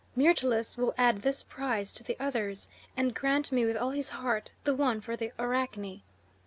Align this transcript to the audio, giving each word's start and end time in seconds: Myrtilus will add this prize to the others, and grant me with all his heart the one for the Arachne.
Myrtilus 0.15 0.77
will 0.77 0.95
add 0.97 1.17
this 1.19 1.43
prize 1.43 1.93
to 1.93 2.01
the 2.01 2.17
others, 2.19 2.69
and 2.97 3.13
grant 3.13 3.51
me 3.51 3.65
with 3.65 3.77
all 3.77 3.91
his 3.91 4.09
heart 4.09 4.49
the 4.63 4.73
one 4.73 4.99
for 4.99 5.15
the 5.15 5.31
Arachne. 5.37 6.01